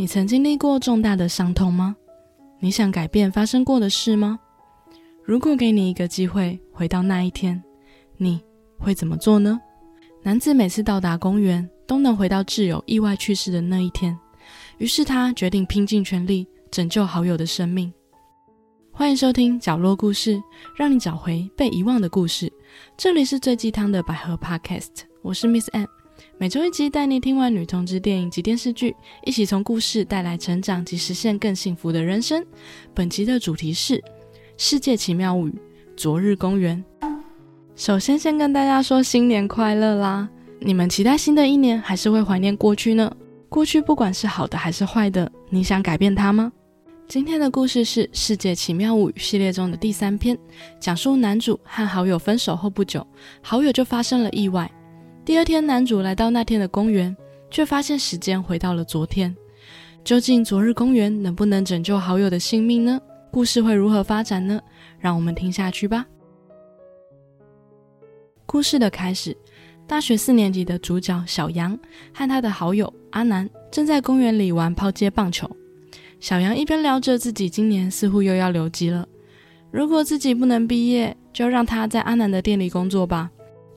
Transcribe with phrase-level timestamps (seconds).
[0.00, 1.94] 你曾经历过重大的伤痛吗？
[2.58, 4.40] 你想改变发生过的事吗？
[5.22, 7.62] 如果给你一个机会回到那一天，
[8.16, 8.42] 你
[8.78, 9.60] 会怎么做呢？
[10.22, 14.18] 男子每次到达公园都能回到挚友意外去世的那一天，
[14.78, 17.92] 于是他决定拼尽全力拯救好友的生命。
[18.90, 20.42] 欢迎收听角落故事，
[20.74, 22.50] 让你找回被遗忘的故事。
[22.96, 25.99] 这里是最鸡汤的百合 Podcast，我是 Miss M。
[26.40, 28.96] 每周一集，带你听完女同志电影及电视剧，
[29.26, 32.42] 一起从故事带来成长及实现更幸福的人生。
[32.94, 33.98] 本集的主题是
[34.56, 35.50] 《世界奇妙物语》——
[35.98, 36.82] 昨日公园。
[37.76, 40.26] 首先，先跟大家说新年快乐啦！
[40.60, 43.14] 你们期待新的一年，还是会怀念过去呢？
[43.50, 46.50] 过去不管是好的还是坏的，你想改变它吗？
[47.06, 50.38] 今天的故事是《世界奇妙物语》系列中的第三篇，
[50.80, 53.06] 讲述男主和好友分手后不久，
[53.42, 54.72] 好友就发生了意外。
[55.30, 57.16] 第二天，男主来到那天的公园，
[57.52, 59.32] 却发现时间回到了昨天。
[60.02, 63.00] 究竟昨日公园能不能拯救好友的性命呢？
[63.30, 64.60] 故事会如何发展呢？
[64.98, 66.04] 让我们听下去吧。
[68.44, 69.36] 故事的开始，
[69.86, 71.78] 大学四年级的主角小杨
[72.12, 75.48] 和他的好友阿南正在公园里玩抛接棒球。
[76.18, 79.06] 小杨一边聊着自己今年似乎又要留级了，
[79.70, 83.30] 如果自己不能毕业，就让他在阿南的店里工作吧。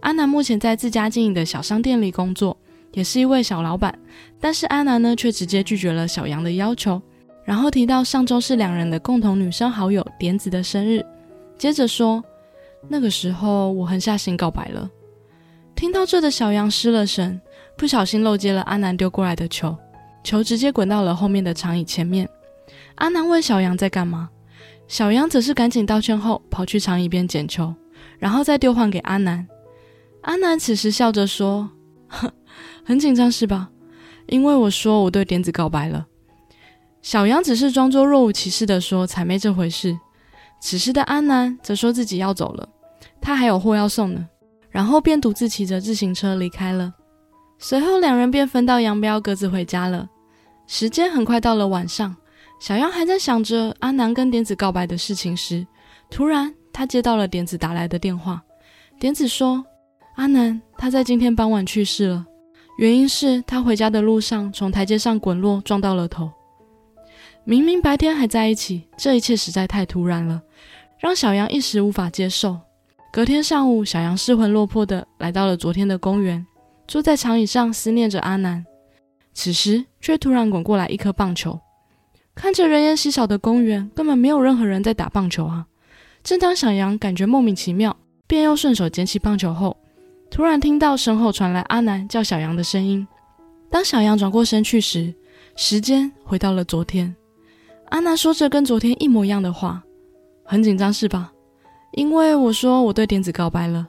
[0.03, 2.57] 阿南目前在自家经营的小商店里工作，
[2.91, 3.97] 也是一位小老板。
[4.37, 7.01] 但是阿南呢，却直接拒绝了小杨的要求，
[7.45, 11.01] 然后提到上周是两人的共同女生好友点子的生日，
[11.57, 12.21] 接着说
[12.89, 14.89] 那个时候我狠下心告白了。
[15.73, 17.39] 听到这的小杨失了神，
[17.77, 19.73] 不小心漏接了阿南丢过来的球，
[20.21, 22.27] 球直接滚到了后面的长椅前面。
[22.95, 24.29] 阿南问小杨在干嘛，
[24.85, 27.73] 小杨则是赶紧道歉后跑去长椅边捡球，
[28.19, 29.47] 然后再丢还给阿南。
[30.23, 31.69] 阿南此时笑着说
[32.83, 33.69] ：“很紧张是吧？
[34.27, 36.05] 因为我说我对点子告白了。”
[37.01, 39.97] 小杨只是装作若无其事的说：“才没这回事。”
[40.61, 42.67] 此时的阿南则说自己要走了，
[43.19, 44.25] 他还有货要送呢。
[44.69, 46.93] 然后便独自骑着自行车离开了。
[47.59, 50.09] 随后两人便分道扬镳，各自回家了。
[50.67, 52.15] 时间很快到了晚上，
[52.61, 55.67] 小杨还在想着阿南跟点子告白的事情时，
[56.09, 58.41] 突然他接到了点子打来的电话。
[58.97, 59.65] 点子说。
[60.15, 62.25] 阿南，他在今天傍晚去世了，
[62.77, 66.31] 原因是他回家的路上从台阶上滚落，撞到了头。
[67.43, 70.41] 明明白天还在一起，这一切实在太突然了，
[70.99, 72.57] 让小杨一时无法接受。
[73.11, 76.45] 隔天上午，小杨失魂落魄的来到了昨天的公园，
[76.87, 78.63] 坐在长椅上思念着阿南。
[79.33, 81.59] 此时却突然滚过来一颗棒球，
[82.35, 85.65] 看着人烟稀少的公园，根本没有任何人在打棒球啊！
[86.23, 87.97] 正当小杨感觉莫名其妙，
[88.27, 89.75] 便又顺手捡起棒球后。
[90.33, 93.07] 突然听到身后传来阿南叫小杨的声音。
[93.69, 95.13] 当小杨转过身去时，
[95.55, 97.15] 时间回到了昨天。
[97.89, 99.83] 阿南说着跟昨天一模一样的话，
[100.43, 101.31] 很紧张是吧？
[101.91, 103.87] 因为我说我对点子告白了。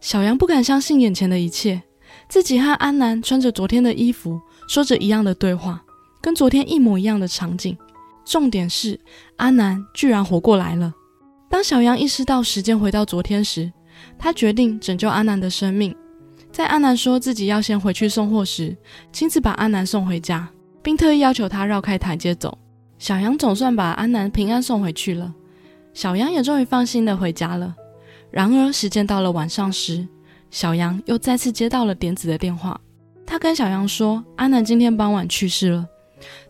[0.00, 1.80] 小杨不敢相信眼前的一切，
[2.28, 5.80] 自己和阿南穿着昨天的衣服，说着一样的对话，
[6.20, 7.78] 跟昨天一模一样的场景。
[8.24, 8.98] 重点是
[9.36, 10.92] 阿南居然活过来了。
[11.48, 13.72] 当小杨意识到时间回到昨天时，
[14.18, 15.94] 他决定拯救阿南的生命。
[16.50, 18.76] 在阿南说自己要先回去送货时，
[19.12, 20.48] 亲自把阿南送回家，
[20.82, 22.56] 并特意要求他绕开台阶走。
[22.98, 25.32] 小杨总算把阿南平安送回去了，
[25.92, 27.74] 小杨也终于放心的回家了。
[28.30, 30.06] 然而，时间到了晚上时，
[30.50, 32.80] 小杨又再次接到了点子的电话。
[33.24, 35.86] 他跟小杨说，阿南今天傍晚去世了。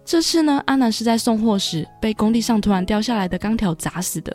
[0.05, 4.35] 这次呢，阿南是在送货时被工地上突然掉下来的钢条砸死的。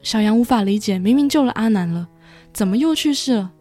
[0.00, 2.08] 小杨无法理解，明明救了阿南了。
[2.56, 3.52] 怎么又去世了？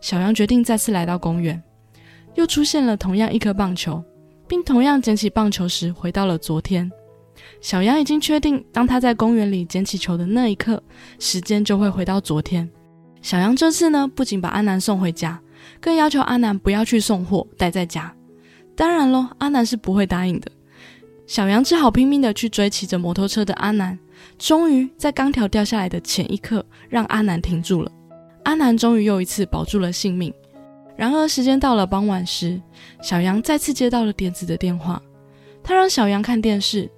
[0.00, 1.60] 小杨决定再次来到公园，
[2.36, 4.00] 又出现了同样一颗棒球，
[4.46, 6.88] 并同样捡起棒球时回到了昨天。
[7.60, 10.80] 小杨已经确定，当他在公园里捡起球的那一刻，
[11.18, 12.70] 时间就会回到昨天。
[13.20, 15.42] 小杨这次呢，不仅把阿南送回家，
[15.80, 18.14] 更要求阿南不要去送货，待在家。
[18.76, 20.48] 当然喽，阿南是不会答应的。
[21.26, 23.98] 小杨只好拼命的去追骑着摩托车的阿南，
[24.38, 27.90] 终于在钢条掉下来的前一刻，让阿南停住了。
[28.46, 30.32] 阿南终于又一次保住了性命。
[30.96, 32.62] 然而，时间到了傍晚时，
[33.02, 35.02] 小杨再次接到了点子的电话。
[35.64, 36.88] 他让小杨看电视。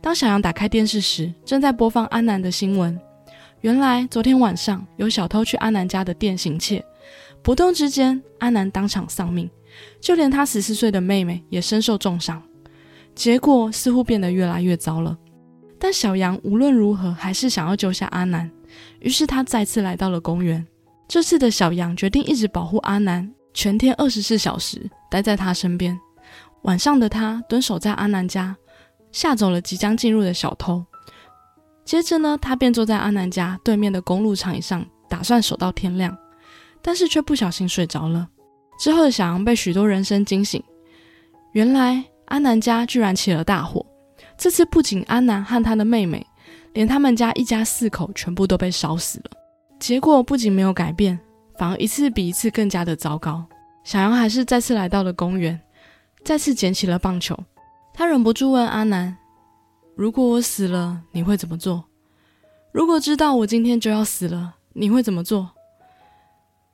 [0.00, 2.96] 当小杨打开电视时，正在播放阿南的新闻。
[3.62, 6.84] 原来，昨天晚上有小偷去阿南家的店行窃，
[7.42, 9.50] 不动之间，阿南当场丧命，
[10.00, 12.40] 就连他十四岁的妹妹也身受重伤。
[13.12, 15.18] 结果似乎变得越来越糟了。
[15.80, 18.48] 但小杨无论如何还是想要救下阿南，
[19.00, 20.64] 于是他再次来到了公园。
[21.12, 26.00] 这次的小杨决定一直保护阿南，全天二十四小时待在他身边。
[26.62, 28.56] 晚上的他蹲守在阿南家，
[29.10, 30.82] 吓走了即将进入的小偷。
[31.84, 36.16] 接着呢，他便坐在阿南家对面的公路长椅上，打算守到天亮，
[36.80, 38.26] 但是却不小心睡着了。
[38.80, 40.64] 之后的小羊被许多人声惊醒，
[41.52, 43.84] 原来阿南家居然起了大火。
[44.38, 46.26] 这次不仅阿南和他的妹妹，
[46.72, 49.41] 连他们家一家四口全部都被烧死了。
[49.82, 51.18] 结果不仅没有改变，
[51.58, 53.44] 反而一次比一次更加的糟糕。
[53.82, 55.60] 小羊还是再次来到了公园，
[56.22, 57.36] 再次捡起了棒球。
[57.92, 59.16] 他忍不住问阿南
[59.96, 61.82] ：“如果我死了，你会怎么做？
[62.70, 65.50] 如果知道我今天就要死了，你会怎么做？”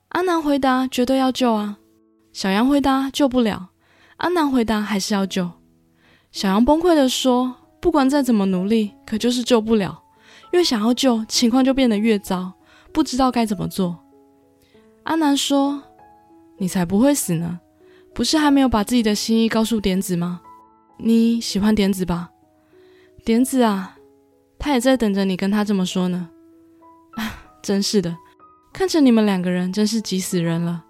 [0.09, 1.79] 阿南回答：“绝对要救啊！”
[2.31, 3.71] 小羊回答：“救不了。”
[4.17, 5.49] 阿南回答：“还是要救。”
[6.31, 10.03] 小羊崩溃地说：“不管再怎么努力，可就是救不了。
[10.51, 12.53] 越想要救，情况就变得越糟，
[12.91, 13.99] 不知道该怎么做。”
[15.03, 15.83] 阿南说。
[16.61, 17.57] 你才不会死呢！
[18.13, 20.41] 不是还没有把自己的心意告诉点子吗？
[20.97, 22.31] 你喜欢点子吧？
[23.23, 23.95] 点子啊，
[24.57, 26.29] 他也在等着你跟他这么说呢。
[27.11, 28.17] 啊，真是的，
[28.73, 30.83] 看着你们两个人，真是急死人了。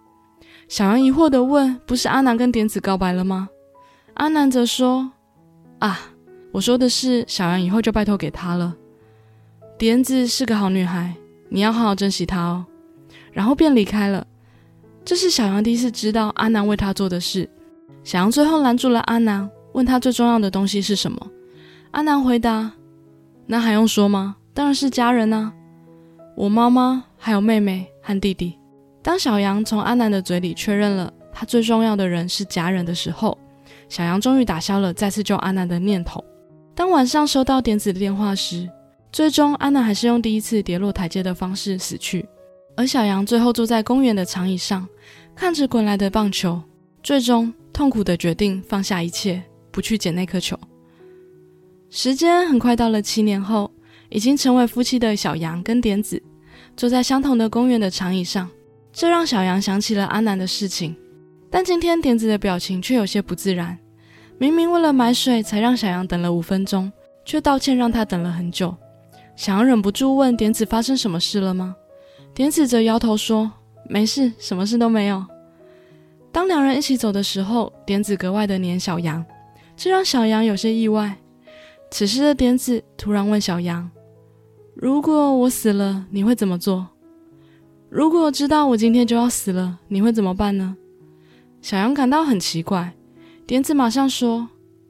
[0.67, 3.49] 小羊疑惑地问：“不是阿南跟点子告白了吗？”
[4.15, 5.11] 阿南则说
[5.77, 5.99] ：“啊，
[6.51, 8.75] 我说的是小羊以后就拜托给他了。
[9.77, 11.15] 点子是个好女孩，
[11.49, 12.65] 你要好好珍惜她哦。”
[13.31, 14.25] 然后便离开了。
[15.05, 17.49] 这是小羊第一次知道阿南为他做的事。
[18.03, 21.27] 小羊最后拦住了阿南，问他最重要的东西是什么。
[21.91, 22.71] 阿南回答
[23.47, 24.35] ：“那还用说吗？
[24.53, 25.53] 当然是家人啊，
[26.35, 28.57] 我妈妈还有妹妹和弟弟。”
[29.01, 33.37] 当小羊从阿南的嘴里确认了他最重要的人是家人的时候，
[33.87, 36.23] 小羊终于打消了再次救阿南的念头。
[36.75, 38.69] 当晚上收到点子的电话时，
[39.11, 42.27] 最终阿南还是用第一次跌落台阶的方式死去。
[42.75, 44.87] 而小羊最后坐在公园的长椅上，
[45.35, 46.61] 看着滚来的棒球，
[47.03, 50.57] 最终痛苦的决定放下一切，不去捡那颗球。
[51.89, 53.69] 时间很快到了七年后，
[54.09, 56.21] 已经成为夫妻的小羊跟点子
[56.77, 58.49] 坐在相同的公园的长椅上，
[58.93, 60.95] 这让小羊想起了阿南的事情。
[61.49, 63.77] 但今天点子的表情却有些不自然，
[64.37, 66.89] 明明为了买水才让小羊等了五分钟，
[67.25, 68.73] 却道歉让他等了很久。
[69.39, 71.73] 小羊忍不住问点子：“发生什么事了吗？”
[72.35, 73.49] 点子则摇头说
[73.87, 75.25] ：“没事，什么事都没有。”
[76.29, 79.25] 当两人一起走的时候，点子格外的黏小羊，
[79.77, 81.15] 这让小羊有些意外。
[81.89, 83.89] 此时的点子突然问小羊
[84.75, 86.85] ：“如果我死了，你会怎么做？
[87.87, 90.75] 如果知道我今天就要死了，你会怎么办呢？”
[91.63, 92.93] 小羊感到很奇怪。
[93.47, 94.49] 点子马上说：“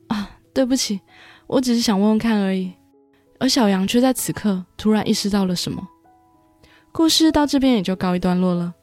[0.09, 1.01] 啊，对不起，
[1.45, 2.71] 我只是想问问看而已。”
[3.39, 5.87] 而小羊却在此刻突然意识到了什么。
[6.91, 8.73] 故事到这边也就告一段落了。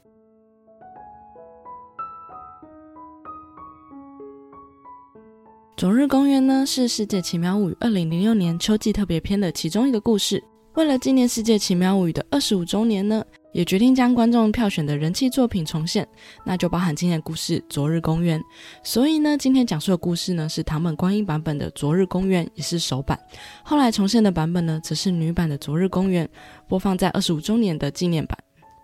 [5.79, 10.43] 《昨日公园》呢是《世界奇妙物语》二零零六年秋季特别篇的其中一个故事。
[10.73, 13.23] 为了纪念《世界奇妙物语》的二十五周年呢。
[13.57, 16.07] 也决定将观众票选的人气作品重现，
[16.45, 18.39] 那就包含经典故事《昨日公园》。
[18.83, 23.19] 所以呢，今天讲述的故事呢是唐本光一版本的《昨日公园》，也是首版。
[23.63, 26.23] 后来重现的版本呢，则是女版的《昨日公园》，
[26.67, 28.37] 播放在二十五周年的纪念版。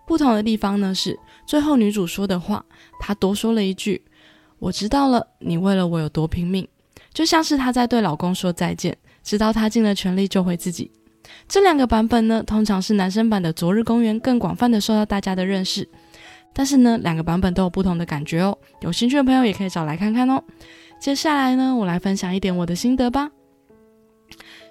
[0.08, 1.16] 不同的地方呢是，
[1.46, 2.66] 最后女主说的话，
[2.98, 4.02] 她多说了一句
[4.58, 6.66] ：“我知道了，你为了我有多拼命。”
[7.14, 10.90] 就像是她在对老公说再见，直到她尽了全力救回自己。
[11.48, 15.88] 这两个版本呢，通常是男生版的《昨日公园》更广泛的受到大家的认识，
[16.52, 18.56] 但是呢，两个版本都有不同的感觉哦。
[18.80, 20.42] 有兴趣的朋友也可以找来看看哦。
[21.00, 23.30] 接下来呢，我来分享一点我的心得吧。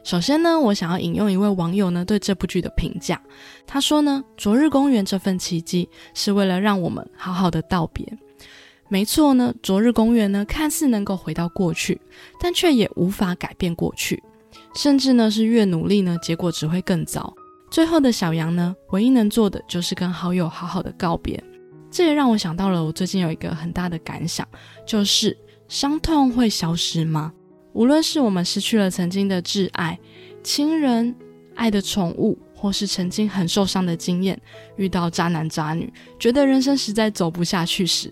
[0.03, 3.21] 首先呢，我想要引用一位网友呢对这部剧的评价，
[3.65, 8.05] 他说呢，《昨日公园》这份奇迹是为了让我们好好的道别。
[8.89, 12.01] 没错呢，《昨日公园》呢看似能够回到过去，
[12.39, 14.21] 但却也无法改变过去。
[14.75, 17.33] 甚至呢，是越努力呢，结果只会更糟。
[17.69, 21.41] 最后的小羊呢，唯一能做的就是跟好友好好的告别。
[21.89, 24.47] 这也让我想到了我最近有一个很大的感想，
[24.85, 25.37] 就是
[25.67, 27.31] 伤痛会消失吗？
[27.73, 29.99] 无论是我们失去了曾经的挚爱、
[30.43, 31.15] 亲人、
[31.55, 34.39] 爱的宠物，或是曾经很受伤的经验，
[34.75, 38.11] 遇到渣男渣女，觉得人生实在走不下去时，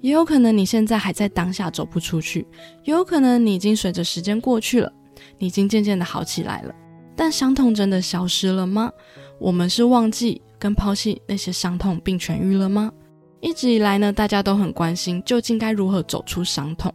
[0.00, 2.46] 也有可能你现在还在当下走不出去，
[2.84, 4.92] 也有可能你已经随着时间过去了。
[5.38, 6.74] 已经渐渐的好起来了，
[7.16, 8.92] 但伤痛真的消失了吗？
[9.38, 12.92] 我们是忘记跟抛弃那些伤痛并痊愈了吗？
[13.40, 16.92] 一直以来呢，大家都很关心究竟该如何走出伤痛。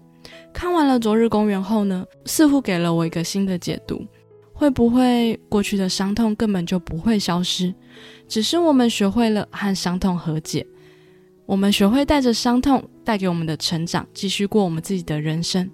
[0.52, 4.06] 看完了《昨日公园》后呢，似乎给了我一个新的解读：
[4.54, 7.74] 会不会过去的伤痛根本就不会消失？
[8.28, 10.66] 只是我们学会了和伤痛和解，
[11.46, 15.70] 我们学会带着伤痛带给我们的成长，继续过我们自己的人生。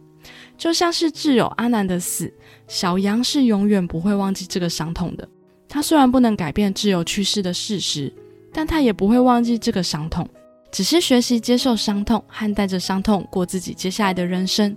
[0.57, 2.33] 就像是挚友阿南的死，
[2.67, 5.27] 小杨是永远不会忘记这个伤痛的。
[5.67, 8.13] 他虽然不能改变挚友去世的事实，
[8.51, 10.27] 但他也不会忘记这个伤痛，
[10.71, 14.75] 只是学习接受伤痛和带着伤痛过自己接下来的人生。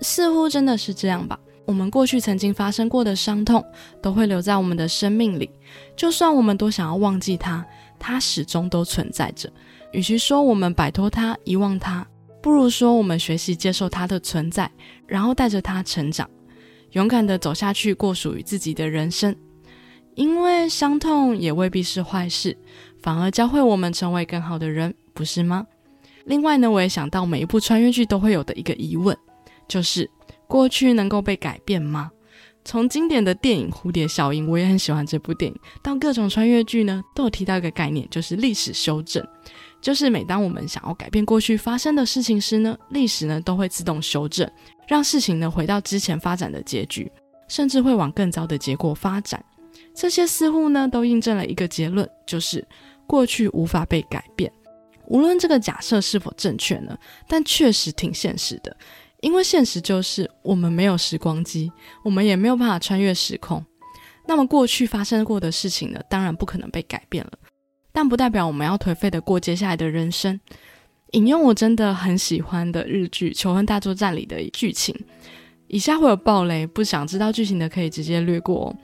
[0.00, 1.38] 似乎真的是这样吧？
[1.64, 3.64] 我们过去曾经发生过的伤痛，
[4.02, 5.48] 都会留在我们的生命里，
[5.94, 7.64] 就算我们多想要忘记它，
[8.00, 9.48] 它始终都存在着。
[9.92, 12.04] 与其说我们摆脱它、遗忘它，
[12.42, 14.68] 不如说我们学习接受它的存在，
[15.06, 16.28] 然后带着它成长，
[16.90, 19.34] 勇敢的走下去，过属于自己的人生。
[20.14, 22.58] 因为伤痛也未必是坏事，
[23.00, 25.66] 反而教会我们成为更好的人，不是吗？
[26.24, 29.16] 另外呢，我也想到每一部穿越剧都会有的一个疑问，
[29.66, 30.10] 就是
[30.46, 32.10] 过去能够被改变吗？
[32.64, 39.26] 从经典的电影《蝴蝶效应》，我也很喜欢这部电影，到各种穿越剧呢，都有提到一个概念，就是历史修正。
[39.80, 44.48] 就是每当我们想要改变过去发生的事情时呢，历史呢都会自动修正，
[44.86, 47.10] 让事情呢回到之前发展的结局，
[47.48, 49.44] 甚至会往更糟的结果发展。
[49.92, 52.64] 这些似乎呢都印证了一个结论，就是
[53.08, 54.50] 过去无法被改变。
[55.08, 58.74] 无论这个假设是否正确呢，但确实挺现实的，
[59.22, 61.72] 因为现实就是我们没有时光机，
[62.04, 63.64] 我们也没有办法穿越时空。
[64.26, 67.32] 那么过去发生过的事情呢，当然不可能被改变了。
[67.92, 70.38] 但不代表我们要颓废的过接下来的人生。
[71.12, 74.94] 引用我真的很喜欢的日剧《求婚大作战》里的剧情，
[75.68, 78.66] 以下会有暴雷，不想知道剧情的可以直接略过。
[78.66, 78.76] 哦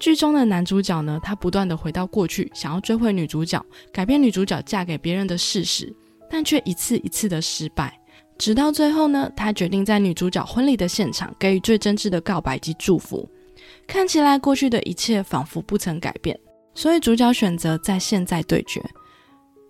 [0.00, 5.94] 剧中的男主角呢，他不断的回到过去，想要追回女主角，改变女主角嫁给别人的事实，
[6.28, 7.96] 但却一次一次的失败。
[8.38, 13.28] 直到最后呢，他决定在女主角婚礼的现场给予最真挚的告白及祝福。
[13.86, 16.38] 看起来过去的一切仿佛不曾改变。
[16.74, 18.82] 所以主角选择在现在对决。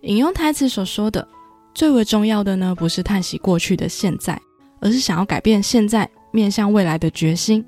[0.01, 1.27] 引用台词所说的，
[1.73, 4.41] 最为重要的呢，不是叹息过去的现在，
[4.79, 7.63] 而是想要改变现在，面向未来的决心。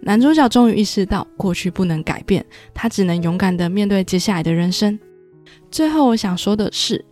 [0.00, 4.98] 男主角终于意识到，过去不能改变，他只能勇敢的面对接下来的人生。
[5.70, 7.02] 最后，我想说的是，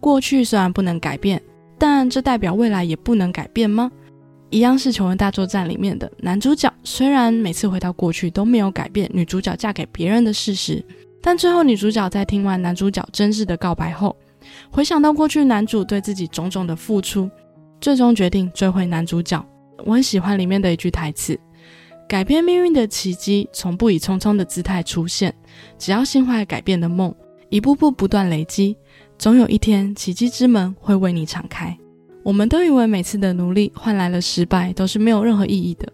[0.00, 1.40] 过去虽然不能改变，
[1.80, 3.90] 但这代表未来也不能改变吗？
[4.50, 10.84] 一样是《求婚大作战》里面的男主角，虽然每次回到过去都没有改变女主角嫁给别人的事实。
[11.22, 14.14] 但最后，女主角在听完男主角真挚的告白后，
[14.70, 17.30] 回想到过去男主对自己种种的付出，
[17.80, 19.42] 最终决定追回男主角。
[19.86, 21.38] 我很喜欢里面的一句台词
[22.06, 25.34] ：“改变命运的奇迹，从不以匆匆的姿态出现。
[25.78, 27.14] 只要心怀改变的梦，
[27.48, 28.76] 一步步不断累积，
[29.20, 31.76] 总有一天，奇迹之门会为你敞开。”
[32.24, 35.86] 我们都以为每次的努力换来了失败，都是没有任何意义的。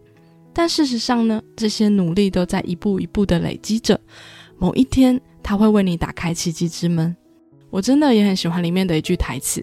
[0.52, 4.00] 但事实上呢，这些努力都在一步一步的累积着。
[4.58, 7.16] 某一天，他会为你打开奇迹之门。
[7.68, 9.60] 我真的也很喜欢里面的一句台词：“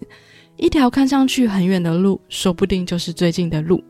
[0.57, 3.81] 一条看上去很远的路，说不定就是最近的路。”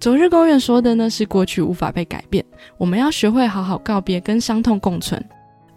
[0.00, 2.44] 昨日公园说的呢是过去无法被改变，
[2.76, 5.24] 我们要学会好好告别，跟伤痛共存。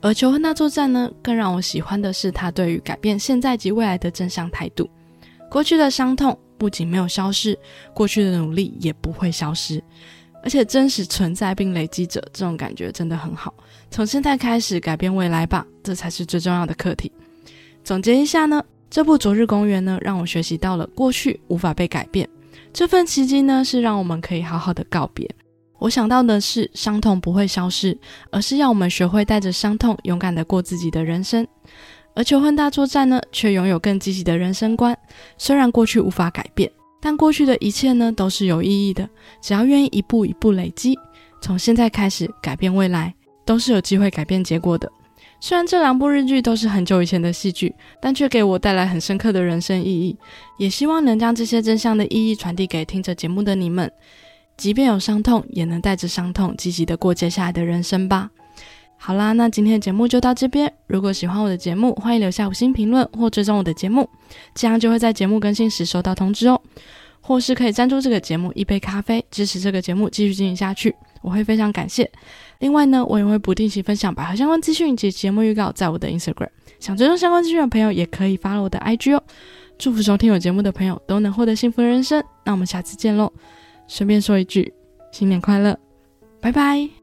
[0.01, 4.89] 而求婚那作战呢，更让我喜欢的是他对于改变现在及未来的正向态度。
[5.49, 7.57] 过去的伤痛不仅没有消失，
[7.93, 9.83] 过去的努力也不会消失。
[10.41, 13.53] 而且真实存在并累积着，这种感觉真的很好。
[13.91, 17.11] 从现在开始改变未来吧，这才是最重要的课题。
[17.83, 22.29] 总结一下呢，这部《昨日公园》呢，让我学习到了过去无法被改变，
[22.71, 25.29] 这份奇迹呢，是让我们可以好好的告别。
[25.79, 27.97] 我想到的是，伤痛不会消失，
[28.31, 31.47] 而是要我们学会带着伤痛，勇敢的过自己的人生。
[32.13, 34.97] 而求婚大作战呢，却拥有更积极的人生观。
[35.37, 36.69] 虽然过去无法改变。
[37.01, 39.07] 但过去的一切呢，都是有意义的。
[39.41, 40.99] 只要愿意一步一步累积，
[41.41, 43.13] 从现在开始改变未来，
[43.45, 44.91] 都是有机会改变结果的。
[45.39, 50.17] 虽然这两部日剧都是很久以前的戏剧，但却给我带来很深刻的人生意义。
[50.57, 53.89] 也希望能将这些真相的意义传递给听着节目的你们，
[54.59, 58.29] 即便有伤痛，也能带着伤痛积极的过接下来的人生吧。
[58.97, 60.71] 好啦，那今天的节目就到这边。
[60.87, 64.09] 如果喜欢我的节目，欢迎留下五星评论或追踪我的节目，
[64.53, 66.61] 这样就会在节目更新时收到通知哦。
[67.21, 72.09] 或是可以赞助这个节目一杯咖啡，支持这个节目继续进行下去，我会非常感谢。
[72.59, 76.49] 另外呢，我也会不定期分享百合相关资讯及节目预告在我的 Instagram，
[76.79, 79.23] 想追踪相关资讯的朋友也可以发了我的 IG 哦。
[79.77, 82.21] 祝福收听我节目的朋友都能获得幸福人生。
[82.43, 83.31] 那我们下次见喽！
[83.89, 84.71] 顺便说一句，
[85.11, 85.77] 新年快乐，
[86.39, 86.98] 拜拜。